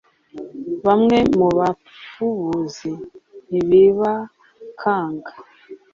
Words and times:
bamwe 0.85 1.17
mu 1.37 1.47
bapfubuzi 1.57 2.91
ntibibakanga 3.47 5.31